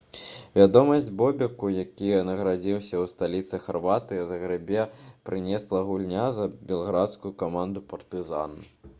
[0.59, 4.85] вядомасць бобеку які нарадзіўся ў сталіцы харватыі загрэбе
[5.31, 8.57] прынесла гульня за белградскую каманду «партызан»